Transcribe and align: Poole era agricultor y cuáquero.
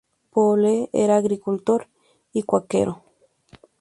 Poole 0.31 0.89
era 0.93 1.15
agricultor 1.17 1.87
y 2.33 2.41
cuáquero. 2.41 3.03